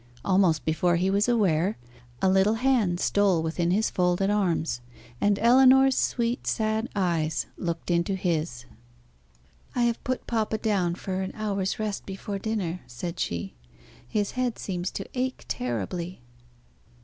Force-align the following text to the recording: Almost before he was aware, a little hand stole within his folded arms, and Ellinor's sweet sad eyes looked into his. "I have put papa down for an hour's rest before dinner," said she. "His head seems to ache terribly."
Almost 0.25 0.65
before 0.65 0.95
he 0.95 1.11
was 1.11 1.29
aware, 1.29 1.77
a 2.23 2.27
little 2.27 2.55
hand 2.55 2.99
stole 2.99 3.43
within 3.43 3.69
his 3.69 3.91
folded 3.91 4.31
arms, 4.31 4.81
and 5.21 5.37
Ellinor's 5.37 5.95
sweet 5.95 6.47
sad 6.47 6.89
eyes 6.95 7.45
looked 7.55 7.91
into 7.91 8.15
his. 8.15 8.65
"I 9.75 9.83
have 9.83 10.03
put 10.03 10.25
papa 10.25 10.57
down 10.57 10.95
for 10.95 11.21
an 11.21 11.29
hour's 11.35 11.77
rest 11.77 12.07
before 12.07 12.39
dinner," 12.39 12.79
said 12.87 13.19
she. 13.19 13.53
"His 14.07 14.31
head 14.31 14.57
seems 14.57 14.89
to 14.89 15.05
ache 15.13 15.45
terribly." 15.47 16.21